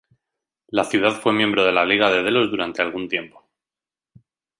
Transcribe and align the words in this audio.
La 0.69 0.83
ciudad 0.83 1.11
fue 1.21 1.31
miembro 1.31 1.63
de 1.63 1.71
la 1.71 1.85
Liga 1.85 2.09
de 2.11 2.23
Delos 2.23 2.49
durante 2.49 2.81
algún 2.81 3.07
tiempo. 3.07 3.47